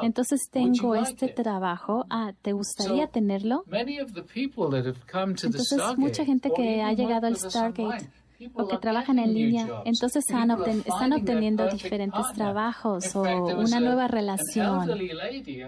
[0.02, 2.06] Entonces tengo este trabajo.
[2.10, 3.64] Ah, ¿te gustaría tenerlo?
[5.42, 8.08] Entonces mucha gente que ha llegado al Stargate
[8.54, 14.88] o que trabajan en línea, entonces están, están obteniendo diferentes trabajos o una nueva relación.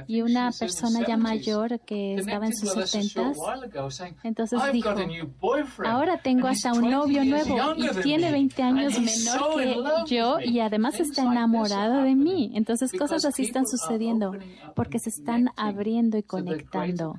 [0.06, 3.36] Y una persona ya mayor que estaba en sus setentas,
[4.22, 4.94] entonces dijo,
[5.84, 11.00] ahora tengo hasta un novio nuevo y tiene 20 años menor que yo y además
[11.00, 12.52] está enamorado de mí.
[12.54, 14.32] Entonces cosas así están sucediendo
[14.74, 17.16] porque se están abriendo y conectando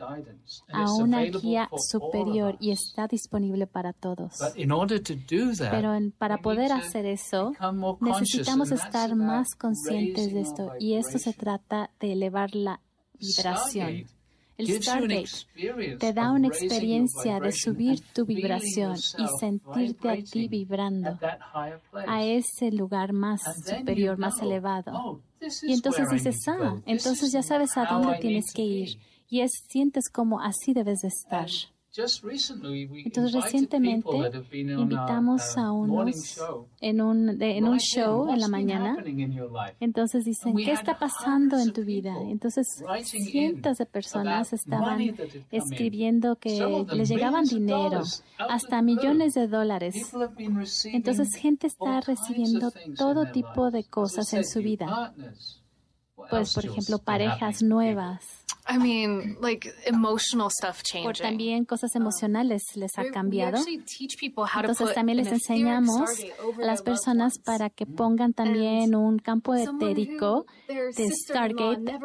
[0.71, 4.39] a una guía superior y está disponible para todos.
[5.71, 7.53] Pero para poder hacer eso,
[7.99, 12.79] necesitamos estar más conscientes de esto y esto se trata de elevar la
[13.19, 14.05] vibración.
[14.57, 21.17] El Stargate te da una experiencia de subir tu vibración y sentirte a ti vibrando
[22.07, 24.91] a ese lugar más superior, más elevado.
[24.93, 25.19] Oh,
[25.63, 28.99] y entonces dices, ah, entonces ya sabes a dónde tienes que ir.
[29.29, 31.47] Y es, sientes como así debes de estar.
[31.93, 34.09] Entonces recientemente
[34.53, 36.39] invitamos a unos
[36.79, 38.95] en un, en un show en la mañana.
[39.81, 42.15] Entonces dicen, ¿qué está pasando en tu vida?
[42.29, 45.15] Entonces cientos de personas estaban
[45.51, 48.03] escribiendo que les llegaban dinero,
[48.37, 50.13] hasta millones de dólares.
[50.85, 55.13] Entonces gente está recibiendo todo tipo de cosas en su vida.
[56.29, 62.97] Pues, por ejemplo, parejas nuevas I mean, like emotional stuff Por también cosas emocionales les
[62.97, 63.57] ha cambiado.
[63.57, 66.09] Entonces también les enseñamos
[66.59, 71.97] a las personas para que pongan también un campo etérico de Stargate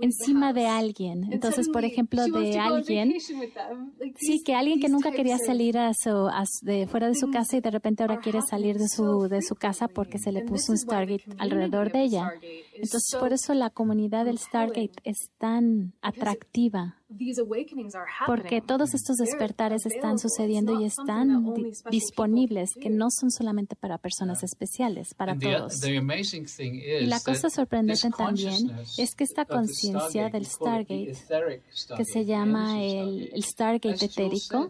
[0.00, 1.32] encima de alguien.
[1.32, 6.30] Entonces, por ejemplo, de alguien, sí, que alguien que nunca quería salir a su,
[6.62, 9.54] de fuera de su casa y de repente ahora quiere salir de su de su
[9.54, 12.30] casa porque se le puso un Stargate alrededor de ella.
[12.74, 16.96] Entonces, por eso la comunidad del Stargate es tan atractiva,
[18.26, 21.54] porque todos estos despertares están sucediendo y están
[21.90, 25.82] disponibles, que no son solamente para personas especiales, para todos.
[25.82, 31.16] Y la cosa sorprendente también es que esta conciencia del Stargate,
[31.96, 34.68] que se llama el, el Stargate etérico,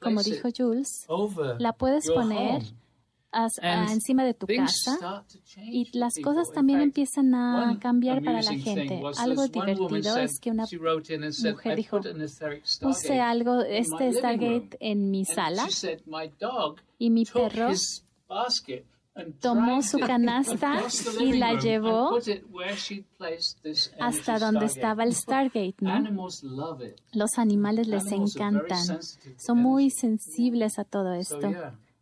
[0.00, 1.06] como dijo Jules,
[1.58, 2.62] la puedes poner
[3.62, 5.24] encima de tu casa
[5.56, 9.00] y las cosas también empiezan a cambiar para la gente.
[9.18, 12.00] Algo divertido es que una mujer dijo,
[12.80, 15.66] puse algo, este Stargate en mi sala
[16.98, 17.70] y mi perro
[19.40, 20.80] tomó su canasta
[21.20, 22.18] y la llevó
[24.00, 26.26] hasta donde estaba el Stargate, ¿no?
[27.12, 29.00] Los animales les encantan,
[29.36, 31.52] son muy sensibles a todo esto.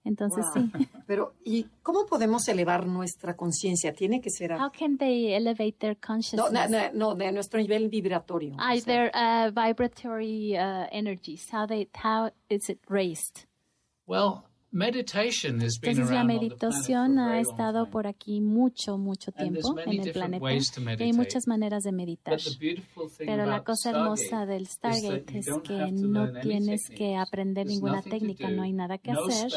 [0.05, 0.71] Entonces sí.
[1.07, 3.93] Pero ¿y cómo podemos elevar nuestra conciesia?
[3.93, 4.53] Tiene que ser.
[4.53, 6.53] How can they elevate their consciousness?
[6.53, 8.55] No, no, no de nuestro nivel vibratorio.
[8.59, 11.49] Ah, o their uh, vibratory uh, energies.
[11.53, 13.47] How they how is it raised?
[14.07, 20.53] Well, entonces la meditación ha estado por aquí mucho, mucho tiempo en el planeta.
[20.99, 22.39] y hay muchas maneras de meditar.
[23.19, 28.63] Pero la cosa hermosa del Stargate es que no tienes que aprender ninguna técnica, no
[28.63, 29.51] hay nada que hacer,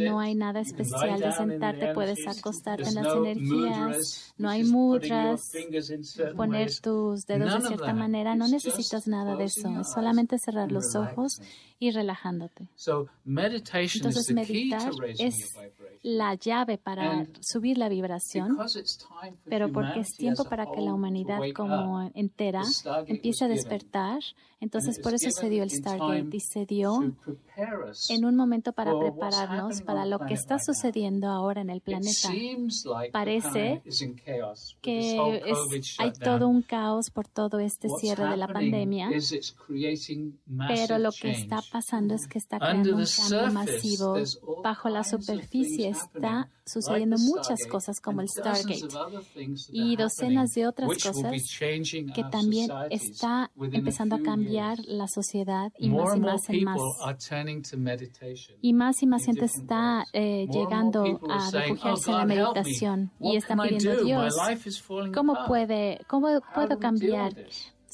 [0.00, 5.52] no hay nada especial de sentarte, puedes acostarte en las energías, no hay mudras,
[6.36, 10.96] poner tus dedos de cierta manera, no necesitas nada de eso, es solamente cerrar los
[10.96, 11.40] ojos
[11.78, 12.68] y relajándote.
[13.24, 15.34] Entonces meditar es
[16.06, 18.56] la llave para subir la vibración,
[19.44, 22.62] pero porque es tiempo para que la humanidad como entera
[23.08, 24.20] empiece a despertar,
[24.60, 27.12] entonces por eso se dio el Stargate y se dio
[28.08, 32.30] en un momento para prepararnos para lo que está sucediendo ahora en el planeta.
[33.10, 33.82] Parece
[34.80, 35.42] que
[35.98, 39.10] hay todo un caos por todo este cierre de la pandemia,
[40.68, 44.14] pero lo que está pasando es que está creando un cambio masivo.
[44.62, 48.88] Bajo la superficie está sucediendo muchas cosas como el Stargate
[49.72, 56.16] y docenas de otras cosas que también está empezando a cambiar la sociedad y más
[56.16, 56.80] y más en más.
[58.60, 63.56] Y más y más gente está eh, llegando a refugiarse en la meditación y está
[63.56, 64.36] pidiendo Dios,
[65.14, 67.32] ¿cómo puede, cómo puedo cambiar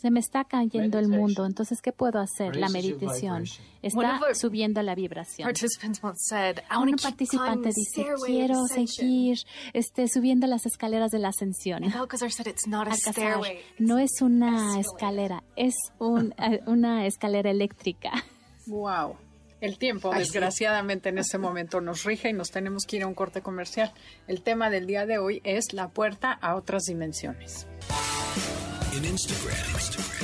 [0.03, 2.57] se me está cayendo el mundo, entonces ¿qué puedo hacer?
[2.57, 3.45] La meditación
[3.83, 5.49] está subiendo la vibración.
[5.49, 9.39] Un participante dice, quiero seguir
[9.73, 11.85] este, subiendo las escaleras de la ascensión.
[13.79, 18.11] No es una escalera, es un, eh, una escalera eléctrica.
[18.67, 19.17] Wow.
[19.61, 23.15] El tiempo, desgraciadamente, en este momento nos rige y nos tenemos que ir a un
[23.15, 23.93] corte comercial.
[24.27, 27.69] El tema del día de hoy es la puerta a otras dimensiones.
[28.93, 29.57] En Instagram,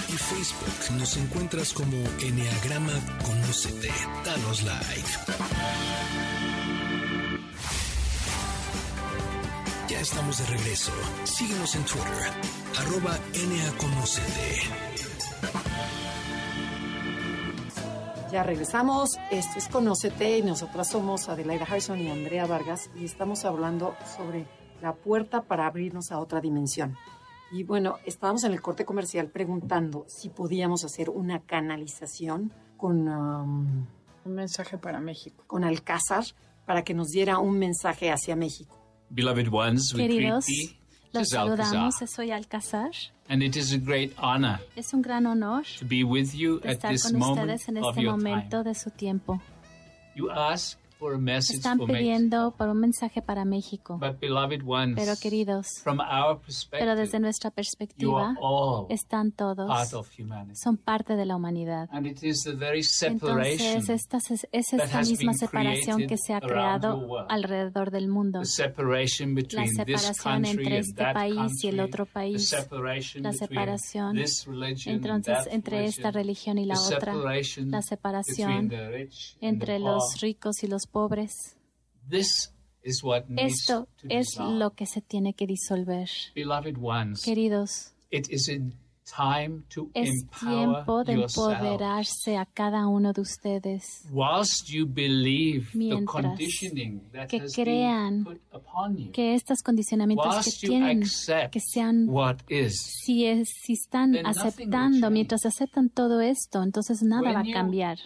[0.09, 2.93] y Facebook nos encuentras como Enneagrama
[3.25, 3.89] Conócete.
[4.27, 5.09] Danos like.
[9.89, 10.93] Ya estamos de regreso.
[11.25, 12.31] Síguenos en Twitter,
[12.79, 13.19] arroba
[18.31, 19.16] Ya regresamos.
[19.31, 24.47] Esto es Conócete y nosotras somos Adelaida Harrison y Andrea Vargas y estamos hablando sobre
[24.83, 26.97] la puerta para abrirnos a otra dimensión.
[27.51, 33.09] Y bueno, estábamos en el corte comercial preguntando si podíamos hacer una canalización con...
[33.09, 33.86] Um,
[34.24, 35.42] un mensaje para México.
[35.46, 36.24] Con Alcázar
[36.66, 38.76] para que nos diera un mensaje hacia México.
[39.11, 40.44] Beloved ones, Queridos,
[41.12, 42.90] los saludamos, soy Alcázar.
[43.30, 46.72] And it is a great honor es un gran honor to be with you at
[46.72, 49.40] estar con ustedes en este momento de su tiempo.
[50.14, 50.78] You ask
[51.51, 53.99] están pidiendo por un mensaje para México.
[54.96, 55.82] Pero queridos,
[56.70, 58.34] pero desde nuestra perspectiva,
[58.88, 59.70] están todos,
[60.55, 61.88] son parte de la humanidad.
[61.92, 62.46] Entonces,
[63.88, 68.40] esta es, esta misma separación que se ha creado alrededor del mundo.
[68.40, 68.46] La
[69.66, 72.55] separación entre este país y el otro país.
[73.20, 74.18] La separación
[74.86, 77.14] entonces, entre esta religión y la otra.
[77.14, 78.70] La separación
[79.40, 81.57] entre los ricos y los pobres.
[83.36, 86.09] Esto es lo que se tiene que disolver.
[87.22, 87.93] Queridos,
[89.95, 94.05] es tiempo de empoderarse a cada uno de ustedes.
[95.75, 96.39] Mientras
[97.29, 98.41] que crean
[99.13, 101.03] que estos condicionamientos que tienen,
[101.51, 102.09] que sean,
[102.71, 107.99] si, si están aceptando, mientras aceptan todo esto, entonces nada va a cambiar.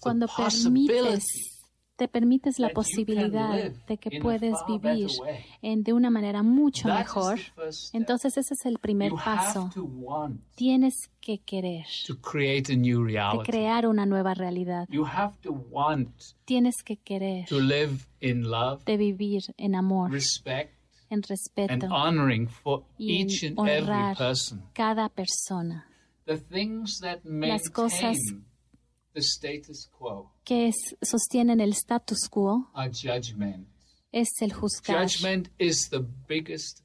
[0.00, 1.57] Cuando permites
[1.98, 5.08] te permites la posibilidad de que puedes vivir
[5.62, 7.40] en, de una manera mucho mejor,
[7.92, 9.68] entonces ese es el primer paso.
[10.54, 14.88] Tienes que querer de crear una nueva realidad.
[16.44, 20.12] Tienes que querer de vivir en amor,
[21.10, 21.88] en respeto
[22.96, 24.16] y en honrar
[24.72, 25.88] cada persona.
[27.24, 28.16] Las cosas
[30.44, 30.70] que
[31.02, 32.70] sostienen el status quo
[34.12, 35.06] es el juzgar.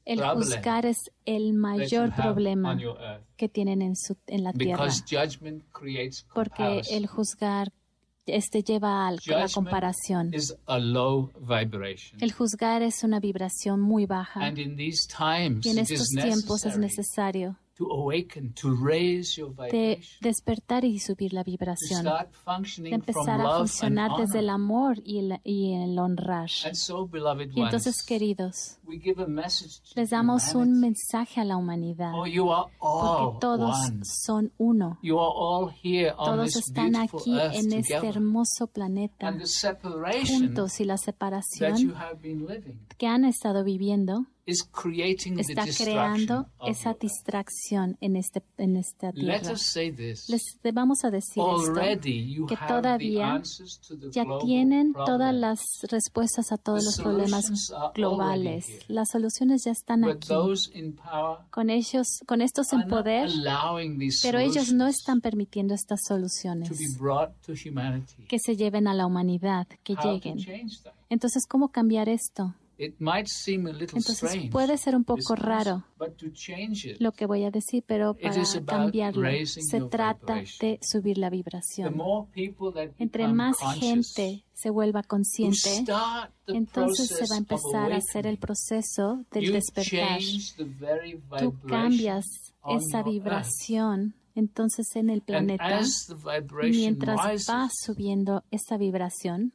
[0.04, 2.76] el juzgar es el mayor problema
[3.36, 4.86] que tienen en, su, en la tierra.
[6.34, 7.72] Porque el juzgar
[8.26, 10.32] este lleva a la comparación.
[12.20, 14.48] El juzgar es una vibración muy baja.
[14.48, 17.58] y en estos tiempos es necesario
[19.70, 25.40] de despertar y subir la vibración, de empezar a funcionar desde el amor y el,
[25.42, 26.48] y el honrar.
[27.54, 28.78] Y entonces, queridos,
[29.96, 34.98] les damos un mensaje a la humanidad, porque todos son uno.
[36.16, 39.34] Todos están aquí en este hermoso planeta,
[40.28, 41.94] juntos y la separación
[42.98, 49.40] que han estado viviendo está creando esa distracción en, este, en esta tierra.
[50.28, 53.42] Les vamos a decir esto, que todavía
[54.10, 58.66] ya tienen todas las respuestas a todos los problemas globales.
[58.88, 60.28] Las soluciones ya están aquí.
[61.50, 63.30] Con ellos, con estos en poder,
[64.22, 66.70] pero ellos no están permitiendo estas soluciones
[68.28, 70.38] que se lleven a la humanidad, que lleguen.
[71.08, 72.54] Entonces, ¿cómo cambiar esto?
[72.78, 75.84] Entonces puede ser un poco raro
[76.98, 81.96] lo que voy a decir, pero para cambiarlo se trata de subir la vibración.
[82.98, 85.84] Entre más gente se vuelva consciente,
[86.46, 90.20] entonces se va a empezar a hacer el proceso del despertar.
[91.38, 92.24] Tú cambias
[92.66, 95.80] esa vibración entonces en el planeta,
[96.62, 99.52] mientras va subiendo esa vibración,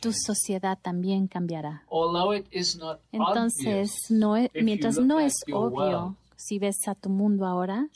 [0.00, 1.84] tu sociedad también cambiará.
[3.12, 7.88] Entonces, no mientras no es obvio, si ves a tu mundo ahora,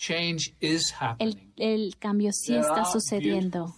[1.19, 3.75] el, el cambio sí está sucediendo.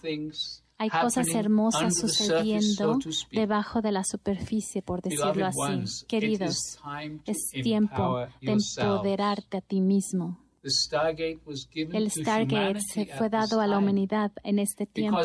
[0.81, 2.99] Hay cosas hermosas sucediendo
[3.31, 6.05] debajo de la superficie, por decirlo así.
[6.07, 6.79] Queridos,
[7.25, 14.31] es tiempo de empoderarte a ti mismo El Stargate se fue dado a la humanidad
[14.43, 15.21] en este tiempo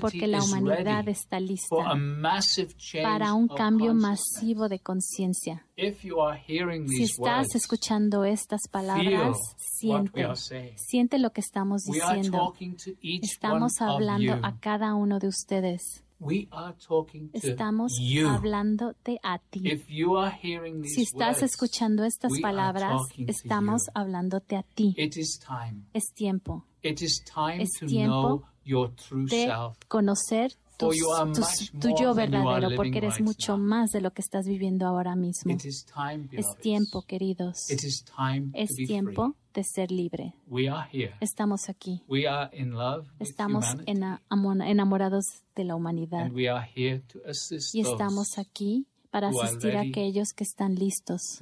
[0.00, 1.76] porque la humanidad está lista
[3.02, 5.64] para un cambio masivo de conciencia.
[5.76, 10.26] Si estás escuchando estas palabras, siente,
[10.76, 12.54] siente lo que estamos diciendo.
[13.02, 16.04] Estamos hablando a cada uno de ustedes.
[17.32, 17.92] Estamos
[18.26, 19.62] hablándote a ti.
[20.84, 24.94] si estás escuchando estas palabras, estamos hablándote a ti.
[25.92, 26.64] Es tiempo.
[26.82, 29.52] es tiempo de
[29.86, 35.56] conocer tu, yo verdadero, porque eres mucho más de lo que estás viviendo ahora mismo.
[36.32, 37.68] es tiempo, queridos.
[37.70, 40.34] es tiempo de ser libre.
[41.20, 42.04] Estamos aquí.
[43.18, 45.24] Estamos enamorados
[45.56, 46.30] de la humanidad.
[47.72, 51.40] y estamos aquí para asistir a aquellos que están listos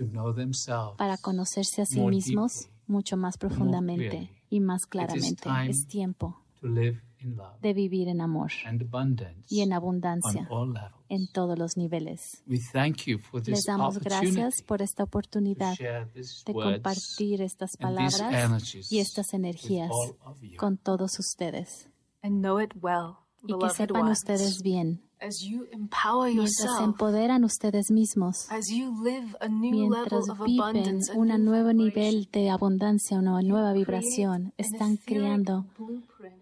[0.97, 5.51] para conocerse a sí mismos mucho más profundamente y más claramente.
[5.69, 6.41] Es tiempo
[7.61, 8.53] de vivir en amor
[9.49, 10.49] y en abundancia
[11.09, 12.43] en todos los niveles.
[12.47, 18.23] Les damos gracias por esta oportunidad de compartir estas palabras
[18.91, 19.91] y estas energías
[20.57, 21.89] con todos ustedes.
[22.23, 25.03] Y que sepan ustedes bien.
[25.19, 28.49] Mientras se empoderan ustedes mismos,
[29.49, 35.65] mientras viven un nuevo nivel de abundancia, una nueva vibración, están creando,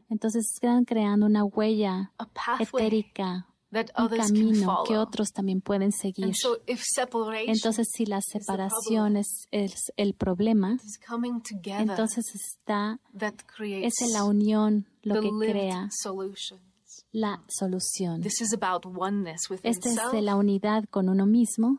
[0.09, 2.13] entonces están creando una huella
[2.59, 3.47] etérica,
[3.99, 6.33] un camino que otros también pueden seguir.
[7.47, 9.47] Entonces, si la separación es,
[9.97, 10.79] el problema,
[11.67, 13.01] entonces está,
[13.61, 15.89] es la unión lo que crea
[17.15, 18.23] la solución.
[19.63, 21.79] Esta es de la unidad con uno mismo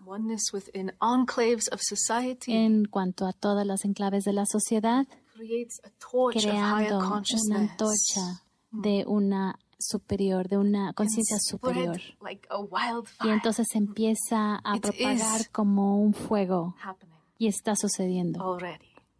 [2.48, 5.06] en cuanto a todas las enclaves de la sociedad,
[6.32, 12.00] creando una antorcha de una superior, de una conciencia superior.
[13.24, 16.76] Y entonces empieza a propagar como un fuego
[17.38, 18.58] y está sucediendo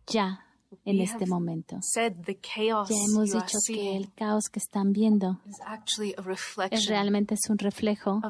[0.07, 0.45] ya
[0.84, 1.80] en este momento.
[1.95, 2.07] Ya
[3.09, 5.39] hemos dicho que el caos que están viendo
[6.72, 8.22] es realmente es un reflejo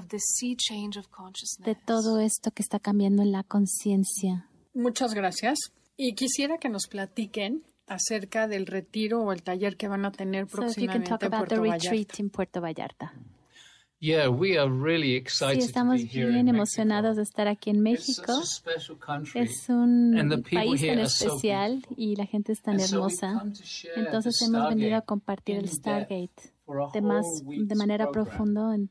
[1.60, 4.50] de todo esto que está cambiando en la conciencia.
[4.74, 5.58] Muchas gracias.
[5.98, 10.48] Y quisiera que nos platiquen acerca del retiro o el taller que van a tener
[10.48, 11.12] próximamente
[12.18, 13.14] en Puerto Vallarta.
[15.62, 18.34] Sí, estamos bien emocionados de estar aquí en México.
[19.34, 23.44] Es un país tan especial y la gente es tan hermosa.
[23.96, 26.55] Entonces hemos venido a compartir el Stargate
[26.94, 28.90] de, manera profunda en,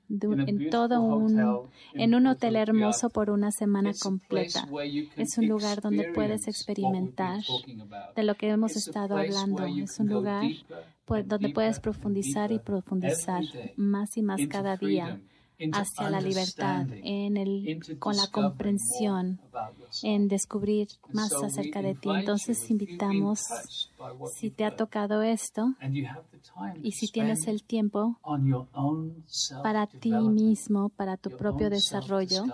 [0.70, 4.68] todo un, en un hotel hermoso por una semana completa.
[5.16, 7.40] Es un lugar donde puedes experimentar
[8.14, 9.64] de lo que hemos estado hablando.
[9.64, 10.44] Es un lugar
[11.26, 13.42] donde puedes profundizar y profundizar
[13.76, 15.20] más y más cada día
[15.72, 19.40] hacia la libertad, en el, con la comprensión,
[20.02, 22.10] en descubrir más acerca de ti.
[22.10, 23.40] Entonces invitamos,
[24.34, 25.74] si te ha tocado esto
[26.82, 28.18] y si tienes el tiempo
[29.62, 32.44] para ti mismo, para tu propio desarrollo,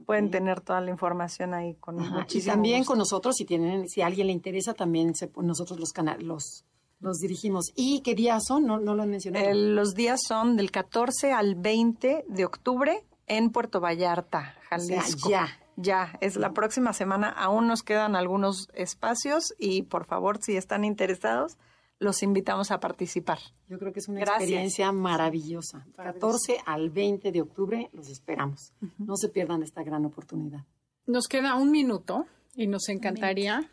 [0.06, 4.02] Pueden tener toda la información ahí con muchísimo Y también con nosotros, si tienen, si
[4.02, 6.66] a alguien le interesa, también se, nosotros los, los,
[7.02, 7.72] los dirigimos.
[7.76, 8.66] ¿Y qué días son?
[8.66, 9.54] No, no lo han mencionado.
[9.54, 15.30] los días son del 14 al 20 de octubre en Puerto Vallarta, Jalisco.
[15.30, 15.48] ya.
[15.82, 17.30] Ya, es la próxima semana.
[17.30, 21.58] Aún nos quedan algunos espacios y por favor, si están interesados,
[22.00, 23.40] los invitamos a participar.
[23.68, 25.86] Yo creo que es una experiencia maravillosa.
[25.96, 28.74] 14 al 20 de octubre los esperamos.
[28.98, 30.66] No se pierdan esta gran oportunidad.
[31.06, 32.26] Nos queda un minuto
[32.56, 33.70] y nos encantaría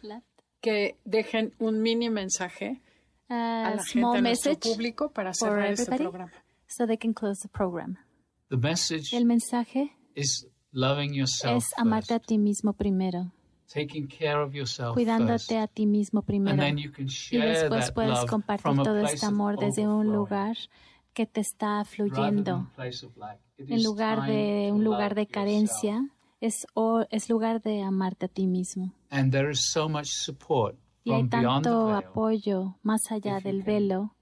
[0.60, 2.82] que dejen un mini mensaje
[3.28, 6.32] a la gente, a nuestro público para cerrar este programa.
[6.68, 7.96] So they can close the program.
[8.50, 10.48] El mensaje es
[11.76, 13.32] amarte a ti mismo primero.
[14.94, 16.62] Cuidándote a ti mismo primero.
[16.66, 20.56] Y después puedes compartir todo este amor desde un lugar
[21.12, 22.70] que te está fluyendo.
[23.58, 26.08] En lugar de un lugar de carencia,
[26.40, 26.66] es,
[27.10, 28.92] es lugar de amarte a ti mismo.
[31.06, 34.16] y hay tanto apoyo más allá del velo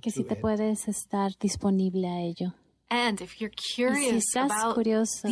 [0.00, 2.54] que si te puedes estar disponible a ello.
[2.94, 5.28] And if you're curious y si estás curioso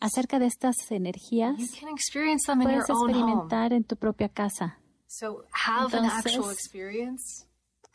[0.00, 4.28] acerca de estas energías, you can experience them in puedes your experimentar en tu propia
[4.28, 4.78] casa.
[5.06, 7.46] So have Entonces, an actual experience.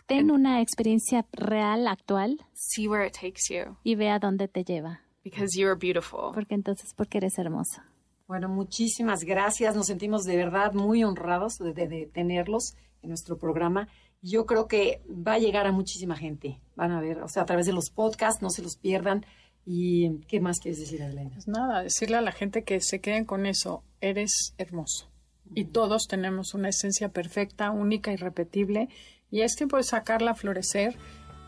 [0.05, 2.37] Ten una experiencia real, actual.
[2.53, 3.77] See where it takes you.
[3.83, 5.01] Y ve a dónde te lleva.
[5.23, 6.31] Because you are beautiful.
[6.33, 7.81] Porque entonces, porque eres hermoso.
[8.27, 9.75] Bueno, muchísimas gracias.
[9.75, 13.87] Nos sentimos de verdad muy honrados de, de, de tenerlos en nuestro programa
[14.21, 16.59] yo creo que va a llegar a muchísima gente.
[16.75, 19.25] Van a ver, o sea, a través de los podcasts, no se los pierdan.
[19.65, 21.31] ¿Y qué más quieres decir, Adelena?
[21.31, 23.83] Pues nada, decirle a la gente que se queden con eso.
[23.99, 25.09] Eres hermoso.
[25.53, 28.89] Y todos tenemos una esencia perfecta, única, irrepetible.
[29.29, 30.95] Y es tiempo de sacarla a florecer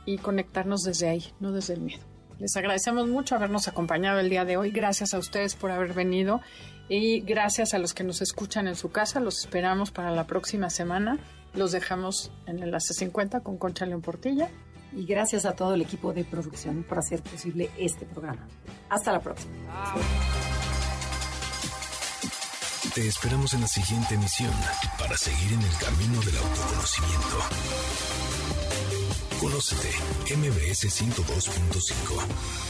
[0.06, 2.04] y conectarnos desde ahí, no desde el miedo.
[2.40, 4.72] Les agradecemos mucho habernos acompañado el día de hoy.
[4.72, 6.42] Gracias a ustedes por haber venido
[6.88, 9.20] y gracias a los que nos escuchan en su casa.
[9.20, 11.20] Los esperamos para la próxima semana.
[11.54, 14.50] Los dejamos en el enlace 50 con Concha León Portilla.
[14.92, 18.48] Y gracias a todo el equipo de producción por hacer posible este programa.
[18.90, 19.54] Hasta la próxima.
[22.96, 24.52] Te esperamos en la siguiente emisión
[24.98, 27.38] para seguir en el camino del autoconocimiento.
[29.40, 29.90] Conócete,
[30.36, 32.69] MBS 102.5.